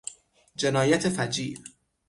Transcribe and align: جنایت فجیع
جنایت 0.55 1.09
فجیع 1.09 1.57